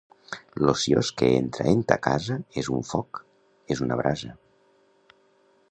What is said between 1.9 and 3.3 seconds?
ta casa és un foc,